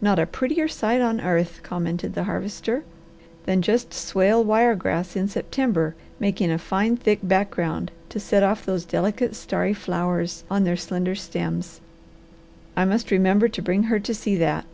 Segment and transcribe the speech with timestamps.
[0.00, 2.84] "Not a prettier sight on earth," commented the Harvester,
[3.44, 8.64] "than just swale wire grass in September making a fine, thick background to set off
[8.64, 11.80] those delicate starry flowers on their slender stems.
[12.76, 14.64] I must remember to bring her to see that."